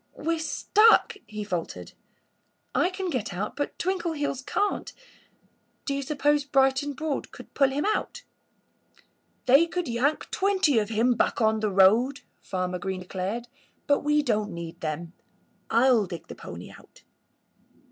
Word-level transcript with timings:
"We're 0.17 0.39
stuck!" 0.39 1.15
he 1.27 1.43
faltered. 1.43 1.91
"I 2.73 2.89
can 2.89 3.11
get 3.11 3.35
out; 3.35 3.55
but 3.55 3.77
Twinkleheels 3.77 4.41
can't. 4.43 4.93
Do 5.85 5.93
you 5.93 6.01
suppose 6.01 6.43
Bright 6.43 6.81
and 6.81 6.95
Broad 6.95 7.31
could 7.31 7.53
pull 7.53 7.69
him 7.69 7.85
out?" 7.85 8.23
"They 9.45 9.67
could 9.67 9.87
yank 9.87 10.31
twenty 10.31 10.79
of 10.79 10.89
him 10.89 11.13
back 11.13 11.39
on 11.39 11.59
the 11.59 11.69
road," 11.69 12.21
Farmer 12.41 12.79
Green 12.79 13.01
declared. 13.01 13.47
"But 13.85 13.99
we 13.99 14.23
don't 14.23 14.49
need 14.53 14.81
them. 14.81 15.13
I'll 15.69 16.07
dig 16.07 16.25
the 16.25 16.33
pony 16.33 16.71
out." 16.71 17.03